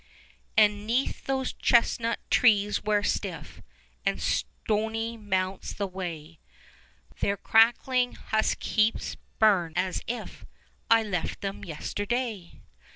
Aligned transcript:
And 0.57 0.87
'neath 0.87 1.25
those 1.25 1.53
chestnut 1.53 2.19
trees, 2.31 2.81
where 2.83 3.03
stiff 3.03 3.61
And 4.03 4.19
stony 4.19 5.15
mounts 5.15 5.73
the 5.73 5.85
way, 5.85 6.39
10 7.17 7.17
Their 7.19 7.37
crackling 7.37 8.13
husk 8.15 8.63
heaps 8.63 9.15
burn, 9.37 9.73
as 9.75 10.01
if 10.07 10.43
I 10.89 11.03
left 11.03 11.41
them 11.41 11.63
yesterday. 11.63 12.61